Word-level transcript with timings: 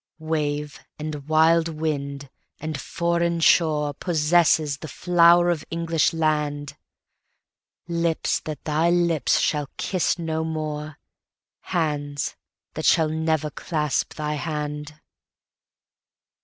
Wave 0.17 0.79
and 0.97 1.29
wild 1.29 1.67
wind 1.67 2.31
and 2.59 2.81
foreign 2.81 3.39
shorePossess 3.39 4.79
the 4.79 4.87
flower 4.87 5.51
of 5.51 5.63
English 5.69 6.11
land—Lips 6.11 8.39
that 8.45 8.63
thy 8.65 8.89
lips 8.89 9.39
shall 9.39 9.69
kiss 9.77 10.17
no 10.17 10.43
more, 10.43 10.97
Hands 11.59 12.35
that 12.73 12.85
shall 12.85 13.09
never 13.09 13.51
clasp 13.51 14.15
thy 14.15 14.33
hand. 14.33 14.99